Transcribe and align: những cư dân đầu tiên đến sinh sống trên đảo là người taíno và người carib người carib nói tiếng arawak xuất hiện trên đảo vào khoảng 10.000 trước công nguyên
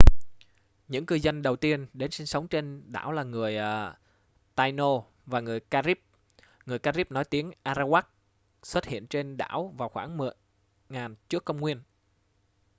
những 0.87 1.05
cư 1.05 1.15
dân 1.15 1.41
đầu 1.41 1.55
tiên 1.55 1.87
đến 1.93 2.11
sinh 2.11 2.27
sống 2.27 2.47
trên 2.47 2.91
đảo 2.91 3.11
là 3.11 3.23
người 3.23 3.57
taíno 4.55 5.03
và 5.25 5.39
người 5.39 5.59
carib 5.59 5.97
người 6.65 6.79
carib 6.79 7.07
nói 7.09 7.25
tiếng 7.25 7.51
arawak 7.63 8.03
xuất 8.63 8.85
hiện 8.85 9.07
trên 9.07 9.37
đảo 9.37 9.73
vào 9.77 9.89
khoảng 9.89 10.17
10.000 10.17 11.15
trước 11.29 11.45
công 11.45 11.57
nguyên 11.61 11.81